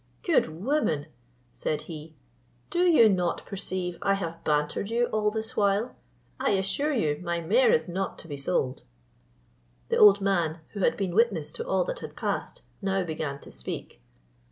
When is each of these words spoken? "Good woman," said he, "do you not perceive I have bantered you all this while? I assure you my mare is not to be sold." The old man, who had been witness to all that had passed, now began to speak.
"Good 0.23 0.49
woman," 0.59 1.05
said 1.53 1.83
he, 1.83 2.15
"do 2.71 2.79
you 2.85 3.07
not 3.07 3.45
perceive 3.45 3.99
I 4.01 4.15
have 4.15 4.43
bantered 4.43 4.89
you 4.89 5.05
all 5.13 5.29
this 5.29 5.55
while? 5.55 5.95
I 6.39 6.53
assure 6.53 6.91
you 6.91 7.19
my 7.21 7.39
mare 7.39 7.71
is 7.71 7.87
not 7.87 8.17
to 8.17 8.27
be 8.27 8.35
sold." 8.35 8.81
The 9.89 9.97
old 9.97 10.19
man, 10.19 10.61
who 10.69 10.79
had 10.79 10.97
been 10.97 11.13
witness 11.13 11.51
to 11.51 11.67
all 11.67 11.83
that 11.83 11.99
had 11.99 12.15
passed, 12.15 12.63
now 12.81 13.03
began 13.03 13.39
to 13.41 13.51
speak. 13.51 14.01